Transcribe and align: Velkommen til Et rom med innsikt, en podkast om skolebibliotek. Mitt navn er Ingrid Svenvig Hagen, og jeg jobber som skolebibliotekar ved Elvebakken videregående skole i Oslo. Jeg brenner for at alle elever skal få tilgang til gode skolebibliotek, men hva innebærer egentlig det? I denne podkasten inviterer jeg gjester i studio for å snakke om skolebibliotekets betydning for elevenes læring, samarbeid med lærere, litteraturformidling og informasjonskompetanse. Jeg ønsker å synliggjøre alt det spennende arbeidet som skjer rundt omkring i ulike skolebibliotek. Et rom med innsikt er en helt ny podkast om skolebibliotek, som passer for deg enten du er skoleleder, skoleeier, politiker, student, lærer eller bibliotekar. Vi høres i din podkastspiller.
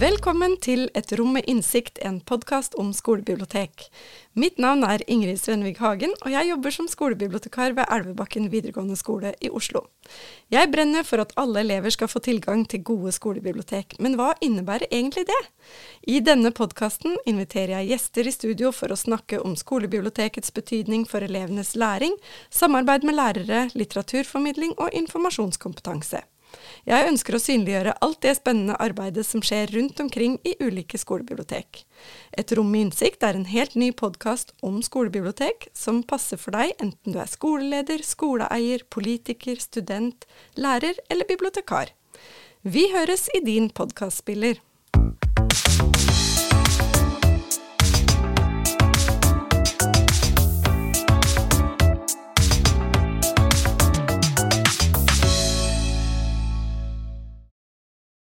Velkommen 0.00 0.54
til 0.56 0.86
Et 0.96 1.10
rom 1.18 1.34
med 1.36 1.44
innsikt, 1.50 1.98
en 2.00 2.14
podkast 2.24 2.72
om 2.80 2.94
skolebibliotek. 2.96 3.90
Mitt 4.32 4.56
navn 4.56 4.86
er 4.88 5.02
Ingrid 5.04 5.36
Svenvig 5.36 5.74
Hagen, 5.82 6.14
og 6.24 6.32
jeg 6.32 6.48
jobber 6.48 6.72
som 6.72 6.88
skolebibliotekar 6.88 7.74
ved 7.76 7.84
Elvebakken 7.92 8.48
videregående 8.48 8.96
skole 8.96 9.34
i 9.44 9.50
Oslo. 9.52 9.84
Jeg 10.48 10.70
brenner 10.72 11.04
for 11.04 11.20
at 11.20 11.36
alle 11.36 11.60
elever 11.60 11.92
skal 11.92 12.08
få 12.08 12.24
tilgang 12.24 12.64
til 12.64 12.80
gode 12.88 13.12
skolebibliotek, 13.12 13.98
men 14.00 14.16
hva 14.16 14.32
innebærer 14.40 14.88
egentlig 14.88 15.26
det? 15.28 15.40
I 16.08 16.24
denne 16.24 16.54
podkasten 16.56 17.20
inviterer 17.28 17.76
jeg 17.82 17.92
gjester 17.92 18.32
i 18.32 18.36
studio 18.38 18.72
for 18.72 18.88
å 18.88 18.96
snakke 18.96 19.44
om 19.44 19.60
skolebibliotekets 19.60 20.56
betydning 20.56 21.04
for 21.04 21.20
elevenes 21.20 21.76
læring, 21.76 22.16
samarbeid 22.48 23.04
med 23.04 23.20
lærere, 23.20 23.66
litteraturformidling 23.76 24.78
og 24.78 24.88
informasjonskompetanse. 25.04 26.24
Jeg 26.82 27.06
ønsker 27.06 27.36
å 27.36 27.38
synliggjøre 27.38 27.92
alt 28.02 28.18
det 28.24 28.32
spennende 28.40 28.74
arbeidet 28.82 29.22
som 29.28 29.42
skjer 29.44 29.70
rundt 29.70 30.00
omkring 30.02 30.34
i 30.42 30.56
ulike 30.58 30.98
skolebibliotek. 30.98 31.84
Et 32.34 32.54
rom 32.58 32.72
med 32.74 32.88
innsikt 32.88 33.22
er 33.22 33.38
en 33.38 33.46
helt 33.46 33.76
ny 33.78 33.92
podkast 33.94 34.50
om 34.66 34.80
skolebibliotek, 34.82 35.68
som 35.78 36.02
passer 36.02 36.40
for 36.42 36.58
deg 36.58 36.74
enten 36.82 37.14
du 37.14 37.20
er 37.22 37.30
skoleleder, 37.30 38.02
skoleeier, 38.02 38.82
politiker, 38.90 39.62
student, 39.62 40.26
lærer 40.58 40.98
eller 41.06 41.30
bibliotekar. 41.30 41.94
Vi 42.66 42.88
høres 42.90 43.28
i 43.30 43.44
din 43.46 43.70
podkastspiller. 43.70 44.58